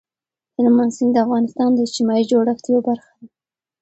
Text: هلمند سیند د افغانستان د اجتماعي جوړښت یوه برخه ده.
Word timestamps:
هلمند 0.55 0.91
سیند 0.97 1.13
د 1.15 1.17
افغانستان 1.25 1.69
د 1.73 1.79
اجتماعي 1.85 2.23
جوړښت 2.31 2.63
یوه 2.71 2.81
برخه 2.87 3.11
ده. 3.19 3.25